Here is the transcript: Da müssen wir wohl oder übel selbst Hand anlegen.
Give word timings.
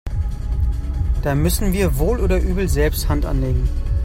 Da 1.21 1.35
müssen 1.35 1.73
wir 1.73 1.99
wohl 1.99 2.21
oder 2.21 2.41
übel 2.41 2.67
selbst 2.67 3.07
Hand 3.07 3.23
anlegen. 3.23 3.69